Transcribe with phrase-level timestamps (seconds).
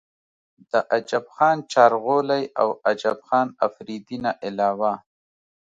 [0.71, 4.91] د عجب خان چارغولۍ او عجب خان افريدي نه علاوه